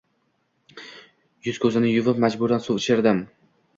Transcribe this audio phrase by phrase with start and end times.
[1.49, 3.21] yuz-ko‘zini yuvib, majburan suv ichirdim.